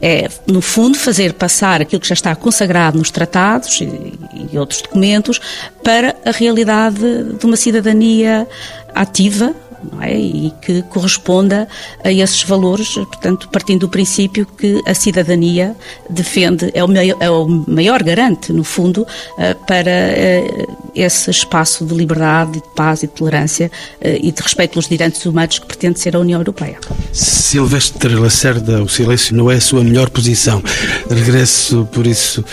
[0.00, 4.18] é, no fundo, fazer passar aquilo que já está consagrado nos tratados e,
[4.52, 5.40] e outros documentos
[5.82, 8.46] para a realidade de uma cidadania
[8.94, 9.54] ativa,
[10.00, 10.16] é?
[10.16, 11.66] e que corresponda
[12.04, 15.74] a esses valores, portanto, partindo do princípio que a cidadania
[16.08, 19.06] defende, é o maior, é o maior garante, no fundo,
[19.38, 24.42] eh, para eh, esse espaço de liberdade, de paz e de tolerância eh, e de
[24.42, 26.78] respeito pelos direitos humanos que pretende ser a União Europeia.
[27.12, 30.62] Silvestre Lacerda, o silêncio não é a sua melhor posição.
[31.10, 32.44] Regresso, por isso,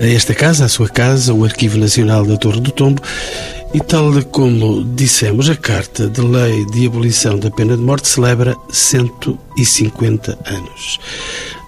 [0.00, 3.02] a esta casa, a sua casa, o Arquivo Nacional da Torre do Tombo,
[3.74, 8.56] e tal como dissemos, a Carta de Lei de Abolição da Pena de Morte celebra
[8.70, 10.98] 150 anos.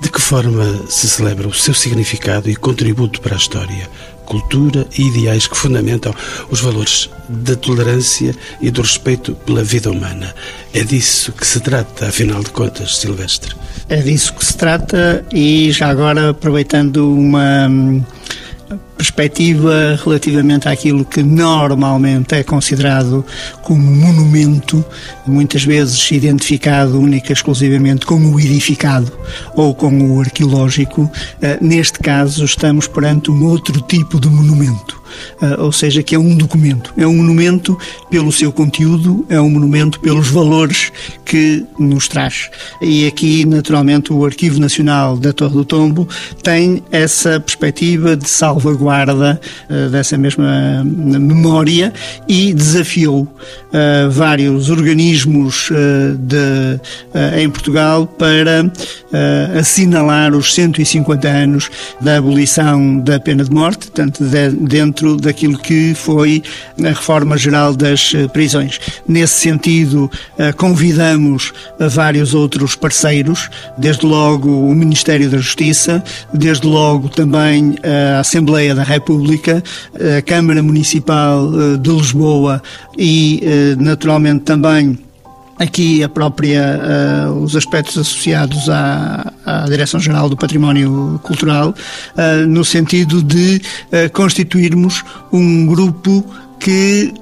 [0.01, 3.91] De que forma se celebra o seu significado e contributo para a história,
[4.29, 6.15] cultura e ideais que fundamentam
[6.51, 10.35] os valores da tolerância e do respeito pela vida humana?
[10.75, 13.55] É disso que se trata, afinal de contas, Silvestre?
[13.89, 17.69] É disso que se trata e já agora aproveitando uma
[18.99, 23.25] perspectiva relativamente àquilo que normalmente é considerado
[23.63, 24.85] como monumento,
[25.25, 29.13] muitas vezes identificado única e exclusivamente como o edificado
[29.55, 31.11] ou como o arqueológico.
[31.41, 34.99] Eh, neste caso, estamos perante um outro tipo de monumento.
[35.41, 36.93] Uh, ou seja, que é um documento.
[36.97, 37.77] É um monumento
[38.11, 40.93] pelo seu conteúdo, é um monumento pelos valores
[41.25, 42.51] que nos traz.
[42.81, 46.07] E aqui, naturalmente, o Arquivo Nacional da Torre do Tombo
[46.43, 51.93] tem essa perspectiva de salvaguarda uh, dessa mesma memória
[52.27, 55.71] e desafiou uh, vários organismos
[56.19, 56.81] de,
[57.41, 58.71] em Portugal para
[59.59, 61.71] assinalar os 150 anos
[62.01, 66.43] da abolição da pena de morte, tanto de, dentro daquilo que foi
[66.83, 68.79] a reforma geral das eh, prisões.
[69.07, 71.53] Nesse sentido, eh, convidamos
[71.91, 78.85] vários outros parceiros, desde logo o Ministério da Justiça, desde logo também a Assembleia da
[78.85, 79.63] República,
[80.19, 82.63] a Câmara Municipal eh, de Lisboa
[82.97, 83.43] e,
[83.79, 84.99] naturalmente, também
[85.59, 86.81] aqui a própria
[87.29, 94.13] uh, os aspectos associados à, à Direção-Geral do Património Cultural, uh, no sentido de uh,
[94.13, 96.25] constituirmos um grupo
[96.61, 97.13] que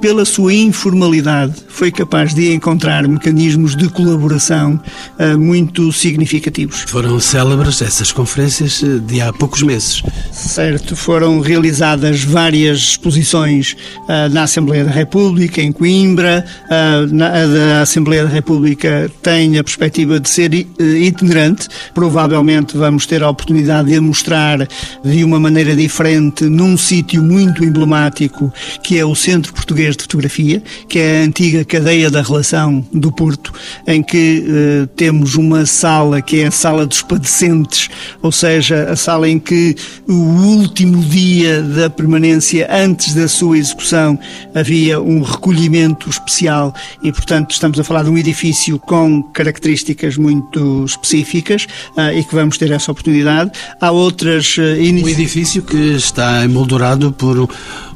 [0.00, 4.80] pela sua informalidade, foi capaz de encontrar mecanismos de colaboração
[5.18, 6.84] uh, muito significativos.
[6.86, 10.02] Foram célebres essas conferências eh, de há poucos meses.
[10.32, 16.44] Certo, foram realizadas várias exposições uh, na Assembleia da República, em Coimbra.
[16.64, 21.68] Uh, na, a Assembleia da República tem a perspectiva de ser itinerante.
[21.94, 24.66] Provavelmente vamos ter a oportunidade de a mostrar
[25.04, 30.62] de uma maneira diferente num sítio muito emblemático que é o Centro Português De Fotografia,
[30.88, 33.52] que é a antiga cadeia da relação do Porto,
[33.86, 37.88] em que uh, temos uma sala que é a sala dos padecentes,
[38.22, 39.76] ou seja, a sala em que
[40.08, 44.18] o último dia da permanência antes da sua execução
[44.54, 50.84] havia um recolhimento especial e, portanto, estamos a falar de um edifício com características muito
[50.84, 53.50] específicas uh, e que vamos ter essa oportunidade.
[53.80, 57.48] Há outras uh, Um edifício que está emoldurado por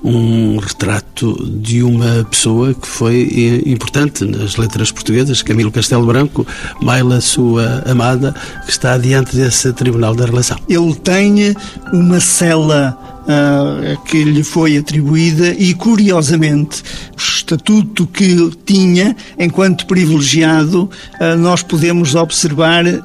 [0.02, 6.46] um retrato de uma pessoa que foi importante nas letras portuguesas, Camilo Castelo Branco,
[6.80, 10.58] Maila, sua amada, que está diante desse Tribunal da Relação.
[10.68, 11.54] Ele tem
[11.92, 16.82] uma cela uh, que lhe foi atribuída e, curiosamente,
[17.16, 23.02] o estatuto que tinha enquanto privilegiado, uh, nós podemos observar uh,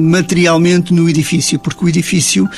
[0.00, 2.48] materialmente no edifício, porque o edifício,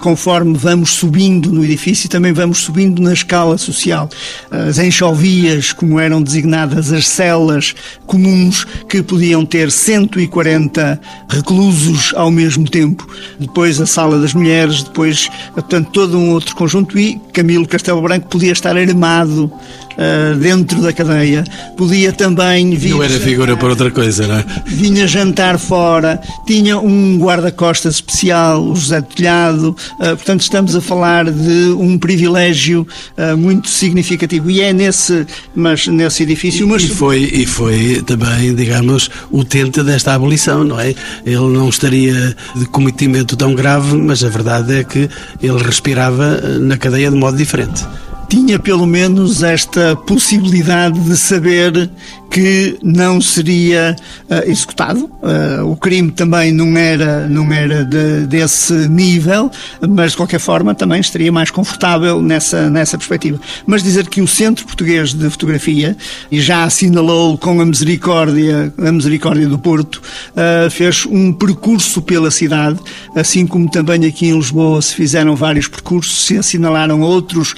[0.00, 4.08] conforme vamos subindo no edifício, também vamos subindo na escala social.
[4.50, 7.74] As enxovias, como eram designadas as celas
[8.06, 13.06] comuns, que podiam ter 140 reclusos ao mesmo tempo.
[13.38, 18.28] Depois a sala das mulheres, depois, portanto, todo um outro conjunto e Camilo Castelo Branco
[18.28, 19.52] podia estar armado
[19.92, 21.44] uh, dentro da cadeia,
[21.76, 22.90] podia também vir.
[22.90, 24.44] Não era figura para outra coisa, não é?
[24.66, 31.30] Vinha jantar fora, tinha um guarda-costas especial, o José Telhado, uh, portanto, estamos a falar
[31.30, 36.66] de um privilégio uh, muito significativo e é nesse, mas nesse edifício.
[36.66, 36.82] Mas...
[36.84, 40.94] E, foi, e foi também, digamos, o tente desta abolição, não é?
[41.24, 45.08] Ele não estaria de cometimento tão grave, mas a verdade é que
[45.42, 47.84] ele respirava na cadeia de modo diferente
[48.32, 51.90] tinha pelo menos esta possibilidade de saber
[52.32, 53.94] que não seria
[54.30, 55.04] uh, executado.
[55.04, 59.50] Uh, o crime também não era, não era de, desse nível,
[59.86, 63.38] mas de qualquer forma também estaria mais confortável nessa, nessa perspectiva.
[63.66, 65.94] Mas dizer que o Centro Português de Fotografia,
[66.30, 72.30] e já assinalou com a Misericórdia, a Misericórdia do Porto, uh, fez um percurso pela
[72.30, 72.80] cidade,
[73.14, 77.54] assim como também aqui em Lisboa se fizeram vários percursos, se assinalaram outros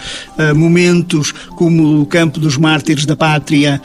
[0.56, 3.80] momentos, como o Campo dos Mártires da Pátria,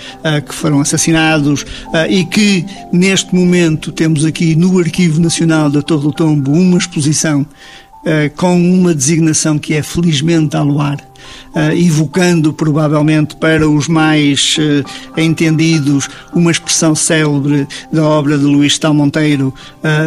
[0.47, 6.03] que foram assassinados uh, e que neste momento temos aqui no Arquivo Nacional da Torre
[6.03, 7.45] do Tombo uma exposição
[7.99, 10.97] uh, com uma designação que é felizmente ao luar.
[11.53, 18.77] Uh, evocando provavelmente para os mais uh, entendidos uma expressão célebre da obra de Luís
[18.79, 19.53] Tal Monteiro,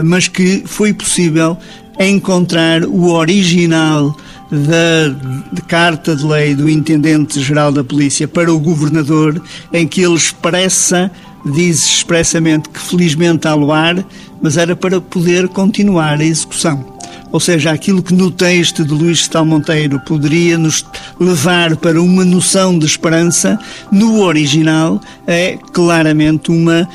[0.04, 1.56] mas que foi possível
[1.98, 4.16] encontrar o original
[4.52, 11.10] da carta de lei do Intendente-Geral da Polícia para o Governador, em que ele expressa,
[11.44, 14.04] diz expressamente que felizmente há luar,
[14.42, 16.92] mas era para poder continuar a execução.
[17.30, 20.84] Ou seja, aquilo que no texto de Luís Tal Monteiro poderia nos
[21.18, 23.58] levar para uma noção de esperança,
[23.90, 26.86] no original é claramente uma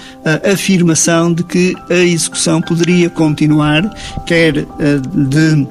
[0.43, 3.83] afirmação de que a execução poderia continuar,
[4.27, 5.67] quer uh, de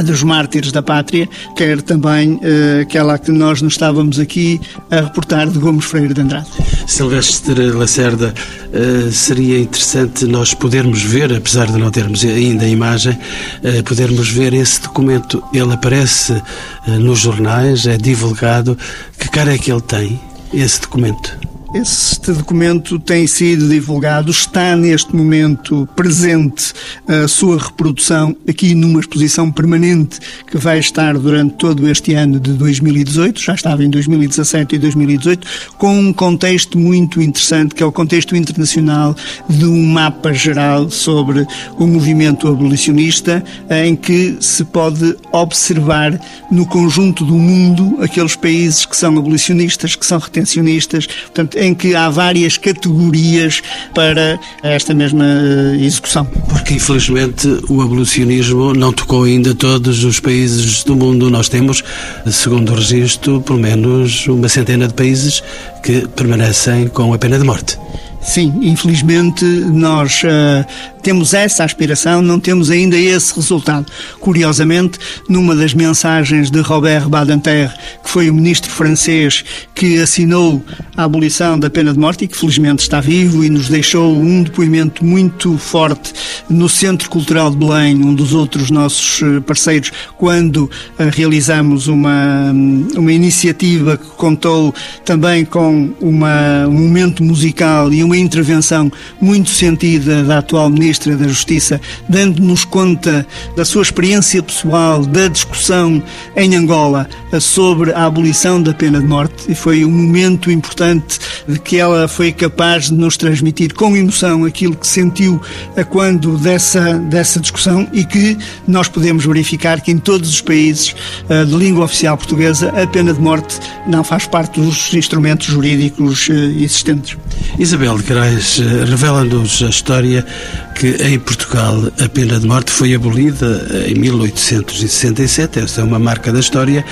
[0.00, 5.48] dos mártires da pátria, quer também uh, aquela que nós nos estávamos aqui a reportar
[5.48, 6.48] de Gomes Freire de Andrade.
[6.86, 8.32] Silvestre Lacerda,
[8.72, 14.30] uh, seria interessante nós podermos ver, apesar de não termos ainda a imagem, uh, podermos
[14.30, 15.42] ver esse documento.
[15.52, 16.40] Ele aparece
[16.86, 18.76] nos jornais, é divulgado.
[19.18, 20.20] Que cara é que ele tem,
[20.52, 21.41] esse documento?
[21.74, 26.74] Este documento tem sido divulgado, está neste momento presente
[27.08, 32.52] a sua reprodução aqui numa exposição permanente que vai estar durante todo este ano de
[32.52, 35.46] 2018, já estava em 2017 e 2018,
[35.78, 39.16] com um contexto muito interessante, que é o contexto internacional
[39.48, 41.46] de um mapa geral sobre
[41.78, 48.96] o movimento abolicionista, em que se pode observar no conjunto do mundo aqueles países que
[48.96, 53.62] são abolicionistas, que são retencionistas, portanto, em que há várias categorias
[53.94, 56.24] para esta mesma eh, execução.
[56.24, 61.30] Porque, infelizmente, o abolicionismo não tocou ainda todos os países do mundo.
[61.30, 61.82] Nós temos,
[62.26, 65.42] segundo o registro, pelo menos uma centena de países
[65.82, 67.78] que permanecem com a pena de morte.
[68.22, 70.64] Sim, infelizmente nós uh,
[71.02, 73.86] temos essa aspiração, não temos ainda esse resultado.
[74.20, 80.64] Curiosamente, numa das mensagens de Robert Badinter, que foi o ministro francês que assinou
[80.96, 84.44] a abolição da pena de morte e que felizmente está vivo e nos deixou um
[84.44, 86.12] depoimento muito forte
[86.48, 90.70] no Centro Cultural de Belém, um dos outros nossos eh, parceiros, quando uh,
[91.10, 92.52] realizamos uma,
[92.96, 94.72] uma iniciativa que contou
[95.04, 101.16] também com uma, um momento musical e uma uma intervenção muito sentida da atual Ministra
[101.16, 106.02] da Justiça, dando-nos conta da sua experiência pessoal, da discussão
[106.36, 107.08] em Angola
[107.40, 109.50] sobre a abolição da pena de morte.
[109.50, 114.44] E foi um momento importante de que ela foi capaz de nos transmitir com emoção
[114.44, 115.40] aquilo que sentiu
[115.74, 118.36] a quando dessa, dessa discussão e que
[118.68, 120.94] nós podemos verificar que em todos os países
[121.30, 126.28] uh, de língua oficial portuguesa a pena de morte não faz parte dos instrumentos jurídicos
[126.28, 127.16] existentes.
[127.58, 130.26] Isabel Carais uh, revela-nos a história
[130.74, 136.32] que em Portugal a pena de morte foi abolida em 1867, essa é uma marca
[136.32, 136.84] da história,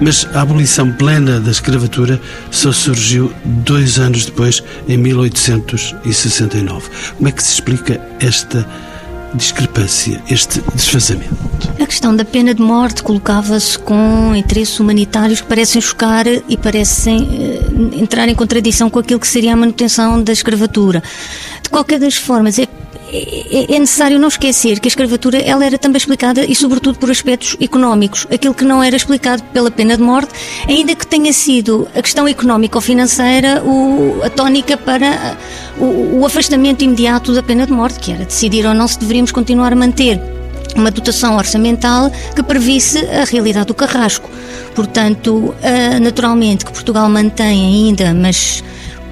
[0.00, 6.88] mas a abolição plena da escravatura só surgiu dois anos depois, em 1869.
[7.16, 8.66] Como é que se explica esta
[9.34, 11.36] discrepância, este desfazamento?
[11.80, 17.22] A questão da pena de morte colocava-se com interesses humanitários que parecem chocar e parecem
[17.22, 21.02] uh, entrar em contradição com aquilo que seria a manutenção da escravatura.
[21.62, 22.66] De qualquer das formas, é
[23.14, 27.10] é, é necessário não esquecer que a escravatura ela era também explicada e sobretudo por
[27.10, 30.32] aspectos económicos, aquilo que não era explicado pela pena de morte,
[30.68, 35.36] ainda que tenha sido a questão económica ou financeira o, a tónica para
[35.78, 39.30] o, o afastamento imediato da pena de morte, que era decidir ou não se deveríamos
[39.30, 40.20] continuar a manter
[40.74, 44.28] uma dotação orçamental que previsse a realidade do carrasco.
[44.74, 48.64] Portanto, ah, naturalmente que Portugal mantém ainda, mas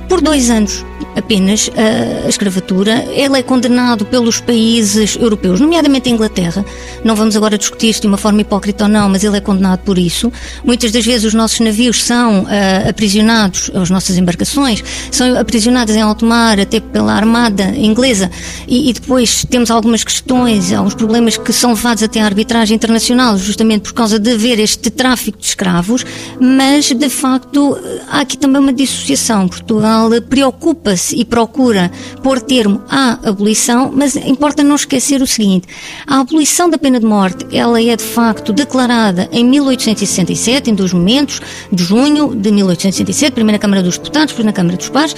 [0.09, 0.84] por dois anos
[1.16, 3.04] apenas a, escravatura.
[3.10, 6.64] Ele é condenado pelos países europeus, nomeadamente a Inglaterra.
[7.04, 9.80] Não vamos agora discutir isto de uma forma hipócrita ou não, mas ele é condenado
[9.80, 10.32] por isso.
[10.64, 16.00] Muitas das vezes os nossos navios são uh, aprisionados, as nossas embarcações são aprisionadas em
[16.00, 18.30] alto mar, até pela armada inglesa,
[18.66, 23.36] e, e depois temos algumas questões, alguns problemas que são levados até à arbitragem internacional,
[23.36, 26.04] justamente por causa de haver este tráfico de escravos,
[26.40, 29.48] mas de facto há aqui também uma dissociação.
[29.48, 31.90] Portugal preocupa-se e procura
[32.22, 35.66] pôr termo à abolição, mas importa não esquecer o seguinte:
[36.07, 40.92] a abolição da pena de morte, ela é de facto declarada em 1867, em dois
[40.92, 41.40] momentos,
[41.72, 45.16] de junho de 1867, primeiro na Câmara dos Deputados, depois na Câmara dos Pares,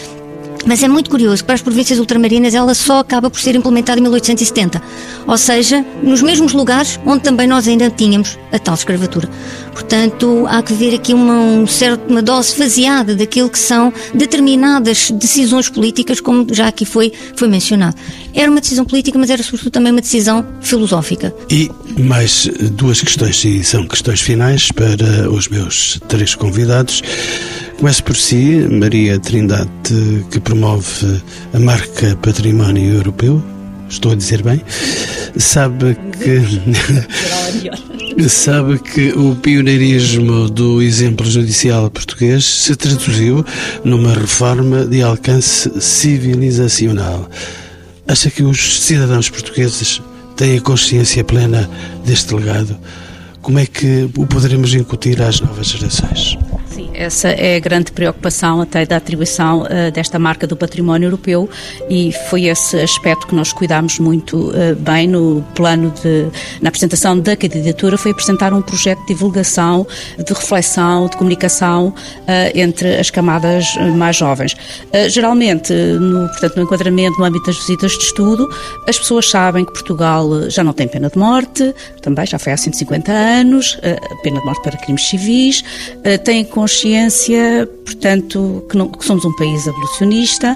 [0.66, 3.98] mas é muito curioso que para as províncias ultramarinas ela só acaba por ser implementada
[3.98, 4.82] em 1870,
[5.26, 9.28] ou seja, nos mesmos lugares onde também nós ainda tínhamos a tal escravatura.
[9.72, 15.10] Portanto, há que ver aqui uma, um certo, uma dose faseada daquilo que são determinadas
[15.10, 17.96] decisões políticas, como já aqui foi, foi mencionado.
[18.32, 21.34] Era uma decisão política, mas era sobretudo também uma decisão filosófica.
[21.50, 27.02] E mais duas questões, e são questões finais para os meus três convidados.
[27.78, 29.68] Começo por si, Maria Trindade,
[30.30, 31.20] que promove
[31.52, 33.42] a marca Património Europeu.
[33.88, 34.62] Estou a dizer bem?
[35.36, 36.40] Sabe que.
[38.28, 43.44] sabe que o pioneirismo do exemplo judicial português se traduziu
[43.84, 47.28] numa reforma de alcance civilizacional.
[48.06, 50.00] Acha que os cidadãos portugueses
[50.36, 51.68] têm consciência plena
[52.04, 52.78] deste legado?
[53.42, 56.38] Como é que o poderemos incutir às novas gerações?
[56.94, 61.50] Essa é a grande preocupação até da atribuição uh, desta marca do património europeu
[61.90, 66.28] e foi esse aspecto que nós cuidámos muito uh, bem no plano de,
[66.62, 69.84] na apresentação da candidatura, foi apresentar um projeto de divulgação,
[70.24, 71.94] de reflexão, de comunicação uh,
[72.54, 74.56] entre as camadas mais jovens.
[75.08, 78.48] geralmente, no, portanto, no enquadramento no âmbito das visitas de estudo,
[78.88, 82.56] as pessoas sabem que Portugal já não tem pena de morte, também já foi há
[82.56, 83.78] 150 anos,
[84.22, 85.64] pena de morte para crimes civis,
[86.24, 90.54] têm com consciência, portanto, que, não, que somos um país abolicionista,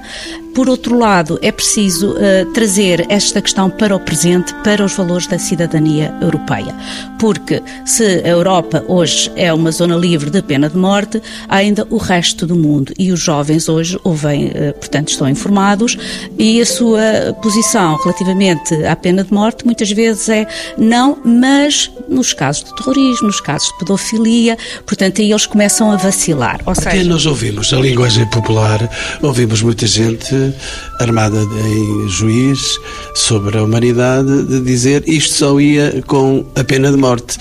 [0.55, 5.27] por outro lado, é preciso uh, trazer esta questão para o presente, para os valores
[5.27, 6.75] da cidadania europeia.
[7.19, 11.87] Porque se a Europa hoje é uma zona livre de pena de morte, há ainda
[11.91, 12.93] o resto do mundo.
[12.99, 15.97] E os jovens hoje ouvem, uh, portanto, estão informados
[16.39, 17.01] e a sua
[17.43, 20.47] posição relativamente à pena de morte muitas vezes é
[20.77, 25.97] não, mas nos casos de terrorismo, nos casos de pedofilia, portanto, aí eles começam a
[25.97, 26.61] vacilar.
[26.67, 28.89] Ou seja, Até nós ouvimos, a linguagem popular,
[29.23, 30.35] ouvimos muita gente
[31.01, 32.79] armada em juiz
[33.15, 37.39] sobre a humanidade de dizer isto só ia com a pena de morte.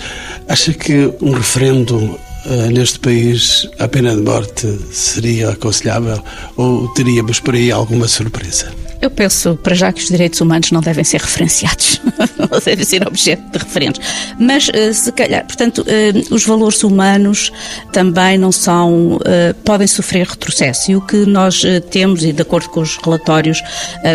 [0.47, 6.23] Acha que um referendo Uh, neste país a pena de morte seria aconselhável
[6.55, 8.71] ou teríamos por aí alguma surpresa?
[9.01, 12.01] Eu penso, para já, que os direitos humanos não devem ser referenciados,
[12.51, 14.01] não devem ser objeto de referentes.
[14.39, 17.51] Mas, eh, se calhar, portanto, eh, os valores humanos
[17.91, 20.91] também não são, eh, podem sofrer retrocesso.
[20.91, 23.61] E o que nós temos, e de acordo com os relatórios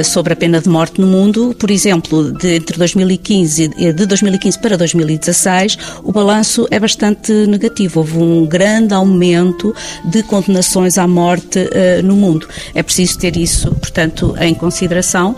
[0.05, 4.76] sobre a pena de morte no mundo, por exemplo, de entre 2015 de 2015 para
[4.76, 8.01] 2016, o balanço é bastante negativo.
[8.01, 9.74] Houve um grande aumento
[10.05, 11.59] de condenações à morte
[12.05, 12.49] no mundo.
[12.74, 15.35] É preciso ter isso, portanto, em consideração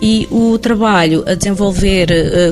[0.00, 2.08] e o trabalho a desenvolver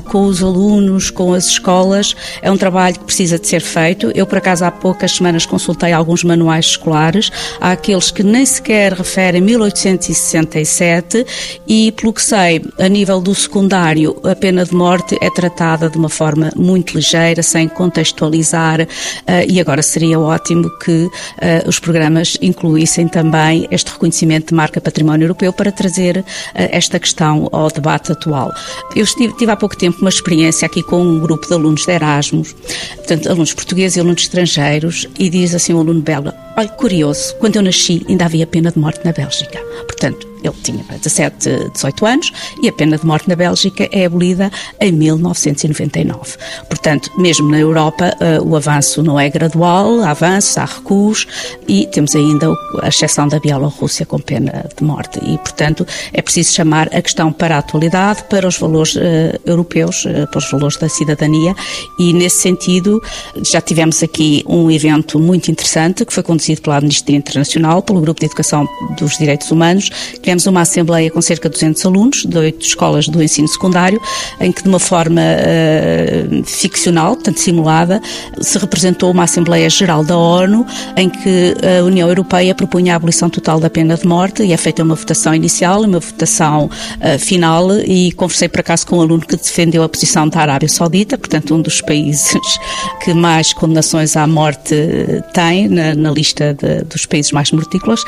[0.06, 4.10] com os alunos, com as escolas, é um trabalho que precisa de ser feito.
[4.14, 7.30] Eu, por acaso, há poucas semanas consultei alguns manuais escolares,
[7.60, 11.26] há aqueles que nem sequer referem 1867
[11.66, 15.98] e, pelo que sei, a nível do secundário, a pena de morte é tratada de
[15.98, 18.86] uma forma muito ligeira, sem contextualizar, uh,
[19.48, 21.10] e agora seria ótimo que uh,
[21.68, 26.24] os programas incluíssem também este reconhecimento de marca património europeu para trazer
[26.54, 28.52] esta questão ao debate atual.
[28.94, 31.90] Eu estive, tive há pouco tempo uma experiência aqui com um grupo de alunos de
[31.90, 32.54] Erasmus,
[32.96, 37.34] portanto, alunos portugueses e alunos estrangeiros, e diz assim o um aluno belga, olha, curioso,
[37.36, 39.58] quando eu nasci ainda havia pena de morte na Bélgica.
[39.86, 42.32] Portanto, ele tinha 17, 18 anos
[42.62, 46.36] e a pena de morte na Bélgica é abolida em 1999.
[46.68, 51.26] Portanto, mesmo na Europa, uh, o avanço não é gradual, há avanços, há recuos
[51.66, 52.48] e temos ainda
[52.82, 55.18] a exceção da Bielorrússia com pena de morte.
[55.22, 59.00] E, portanto, é preciso chamar a questão para a atualidade, para os valores uh,
[59.44, 61.54] europeus, uh, para os valores da cidadania
[61.98, 63.02] e, nesse sentido,
[63.42, 68.20] já tivemos aqui um evento muito interessante que foi conduzido pela Amnistia Internacional, pelo Grupo
[68.20, 68.68] de Educação
[68.98, 69.90] dos Direitos Humanos,
[70.22, 73.98] que Tivemos uma assembleia com cerca de 200 alunos, de oito escolas do ensino secundário,
[74.38, 78.02] em que de uma forma uh, ficcional, portanto simulada,
[78.40, 83.30] se representou uma Assembleia Geral da ONU, em que a União Europeia propunha a abolição
[83.30, 87.70] total da pena de morte e é feita uma votação inicial, uma votação uh, final
[87.78, 91.54] e conversei por acaso com um aluno que defendeu a posição da Arábia Saudita, portanto
[91.54, 92.36] um dos países
[93.02, 94.74] que mais condenações à morte
[95.32, 98.02] tem na, na lista de, dos países mais mortícolas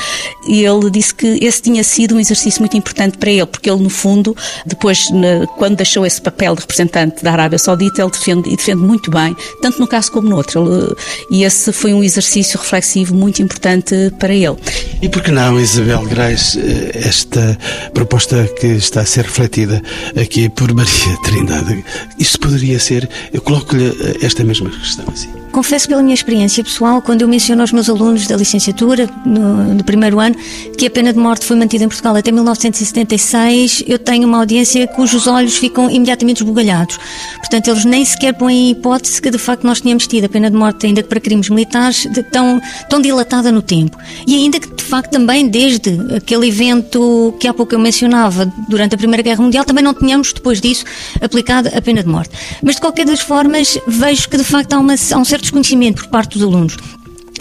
[0.46, 3.82] e ele disse que esse tinha sido um exercício muito importante para ele, porque ele,
[3.82, 4.36] no fundo,
[4.66, 5.08] depois,
[5.56, 9.36] quando deixou esse papel de representante da Arábia Saudita, ele defende, e defende muito bem,
[9.60, 10.66] tanto no caso como no outro.
[10.66, 10.94] Ele,
[11.30, 14.56] e esse foi um exercício reflexivo muito importante para ele.
[15.00, 17.58] E por que não, Isabel Grais, eh, esta
[17.92, 19.82] proposta que está a ser refletida
[20.20, 21.84] aqui por Maria Trindade?
[22.18, 25.28] Isso poderia ser, eu coloco-lhe eh, esta mesma questão assim.
[25.52, 29.82] Confesso pela minha experiência pessoal, quando eu menciono aos meus alunos da licenciatura, no, no
[29.82, 30.36] primeiro ano,
[30.76, 34.86] que a pena de morte foi mantida em Portugal até 1976, eu tenho uma audiência
[34.88, 36.98] cujos olhos ficam imediatamente esbugalhados.
[37.38, 40.50] Portanto, eles nem sequer põem em hipótese que de facto nós tínhamos tido a pena
[40.50, 43.96] de morte, ainda que para crimes militares, de tão, tão dilatada no tempo.
[44.26, 48.94] E ainda que de facto também desde aquele evento que há pouco eu mencionava, durante
[48.94, 50.84] a Primeira Guerra Mundial, também não tínhamos depois disso
[51.20, 52.30] aplicado a pena de morte.
[52.62, 56.02] Mas de qualquer das formas, vejo que de facto há, uma, há um certo desconhecimento
[56.02, 56.76] por parte dos alunos.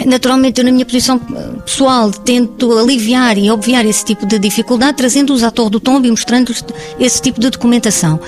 [0.05, 1.19] Naturalmente, eu, na minha posição
[1.65, 6.11] pessoal, tento aliviar e obviar esse tipo de dificuldade, trazendo-os à Torre do Tombo e
[6.11, 6.63] mostrando-lhes
[6.99, 8.19] esse tipo de documentação.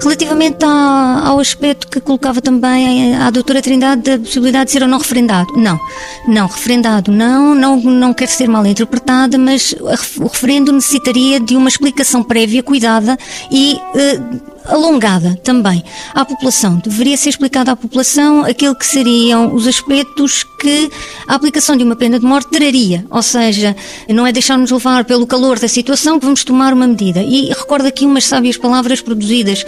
[0.00, 4.98] Relativamente ao aspecto que colocava também a doutora Trindade da possibilidade de ser ou não
[4.98, 5.52] referendado.
[5.56, 5.78] Não,
[6.28, 9.74] não, referendado não, não, não quer ser mal interpretada, mas
[10.18, 13.18] o referendo necessitaria de uma explicação prévia, cuidada
[13.50, 13.78] e.
[13.94, 15.82] Uh, alongada também
[16.14, 16.80] à população.
[16.84, 20.90] Deveria ser explicado à população aquilo que seriam os aspectos que
[21.28, 23.06] a aplicação de uma pena de morte traria.
[23.10, 23.76] Ou seja,
[24.08, 27.22] não é deixarmos levar pelo calor da situação que vamos tomar uma medida.
[27.22, 29.64] E recordo aqui umas sábias palavras produzidas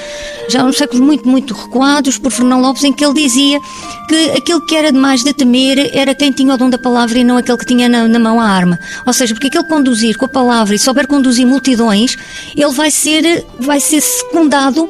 [0.48, 3.60] já nos séculos muito, muito recuados por Fernão Lopes, em que ele dizia
[4.08, 7.24] que aquilo que era demais de temer era quem tinha o dom da palavra e
[7.24, 8.78] não aquele que tinha na, na mão a arma.
[9.06, 12.16] Ou seja, porque aquele conduzir com a palavra e souber conduzir multidões,
[12.56, 14.87] ele vai ser, vai ser secundado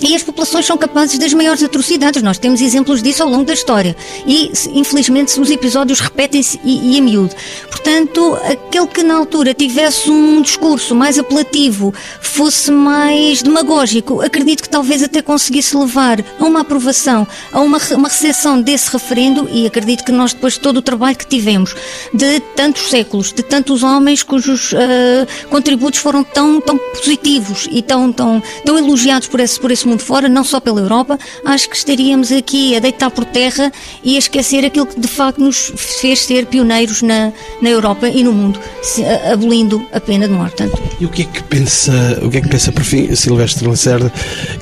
[0.00, 2.22] e as populações são capazes das maiores atrocidades.
[2.22, 3.96] Nós temos exemplos disso ao longo da história.
[4.26, 7.34] E, infelizmente, os episódios repetem-se e, e a miúdo.
[7.68, 14.68] Portanto, aquele que na altura tivesse um discurso mais apelativo, fosse mais demagógico, acredito que
[14.68, 19.48] talvez até conseguisse levar a uma aprovação, a uma, uma recepção desse referendo.
[19.52, 21.74] E acredito que nós, depois de todo o trabalho que tivemos,
[22.12, 28.12] de tantos séculos, de tantos homens cujos uh, contributos foram tão, tão positivos e tão,
[28.12, 31.76] tão, tão elogiados por esse, por esse mundo fora, não só pela Europa, acho que
[31.76, 33.72] estaríamos aqui a deitar por terra
[34.02, 38.22] e a esquecer aquilo que de facto nos fez ser pioneiros na, na Europa e
[38.22, 38.58] no mundo,
[39.32, 40.64] abolindo a pena de morte.
[41.00, 44.12] E o que é que pensa, o que é que pensa por fim Silvestre Lacerda?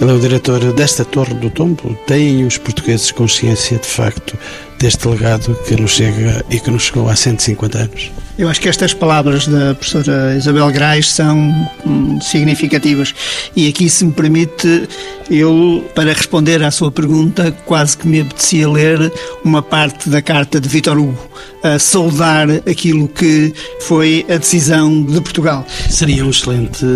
[0.00, 1.96] Ele é o diretor desta Torre do Tombo.
[2.06, 4.36] Têm os portugueses consciência de facto
[4.78, 8.12] deste legado que nos chega e que nos chegou há 150 anos?
[8.38, 11.36] Eu acho que estas palavras da professora Isabel Grais são
[11.84, 13.12] hum, significativas
[13.56, 14.88] e aqui, se me permite,
[15.28, 19.12] eu, para responder à sua pergunta, quase que me apetecia ler
[19.44, 21.18] uma parte da carta de Vitor Hugo,
[21.64, 25.66] a saudar aquilo que foi a decisão de Portugal.
[25.90, 26.86] Seria um excelente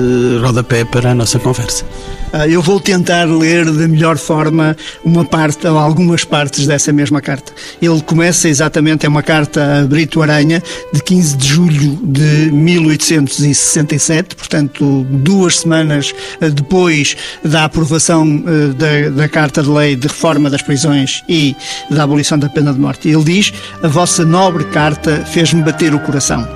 [0.40, 1.84] rodapé para a nossa conversa.
[2.32, 4.74] Ah, eu vou tentar ler da melhor forma
[5.05, 7.53] uma parte ou algumas partes dessa mesma carta.
[7.80, 10.62] Ele começa exatamente, é uma carta a Brito Aranha,
[10.93, 19.10] de 15 de julho de 1867, portanto, duas semanas ah, depois da aprovação ah, da,
[19.10, 21.56] da Carta de Lei de Reforma das Prisões e
[21.90, 23.08] da abolição da pena de morte.
[23.08, 23.52] Ele diz:
[23.82, 26.46] A vossa nobre carta fez-me bater o coração.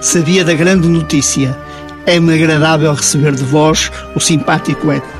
[0.00, 1.56] Sabia da grande notícia.
[2.06, 5.19] É-me agradável receber de vós o simpático eco.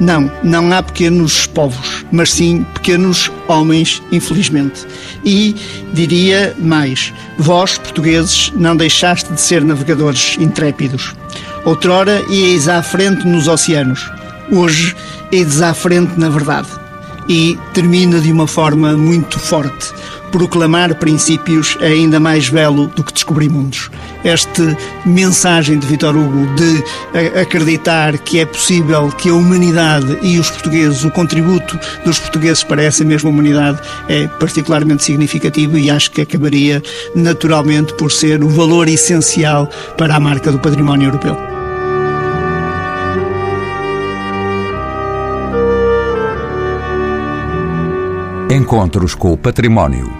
[0.00, 4.86] Não, não há pequenos povos, mas sim pequenos homens, infelizmente.
[5.24, 5.54] E
[5.92, 11.14] diria mais: vós, portugueses, não deixaste de ser navegadores intrépidos.
[11.66, 14.10] Outrora íeis à frente nos oceanos,
[14.50, 14.96] hoje
[15.30, 16.68] ides à frente na verdade.
[17.28, 19.92] E termina de uma forma muito forte
[20.30, 23.90] proclamar princípios é ainda mais belo do que descobrir mundos.
[24.24, 30.50] Esta mensagem de Vitor Hugo de acreditar que é possível que a humanidade e os
[30.50, 36.20] portugueses, o contributo dos portugueses para essa mesma humanidade é particularmente significativo e acho que
[36.20, 36.82] acabaria
[37.14, 41.36] naturalmente por ser o valor essencial para a marca do património europeu.
[48.50, 50.19] Encontros com o Património.